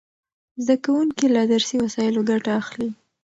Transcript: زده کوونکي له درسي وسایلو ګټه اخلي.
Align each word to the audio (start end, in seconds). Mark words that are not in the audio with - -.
زده 0.63 0.75
کوونکي 0.85 1.25
له 1.35 1.41
درسي 1.51 1.75
وسایلو 1.83 2.21
ګټه 2.29 2.51
اخلي. 2.61 2.89